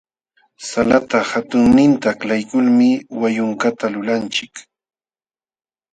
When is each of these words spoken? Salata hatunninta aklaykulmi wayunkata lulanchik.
Salata 0.69 1.17
hatunninta 1.31 2.05
aklaykulmi 2.13 2.89
wayunkata 3.21 3.85
lulanchik. 3.93 4.53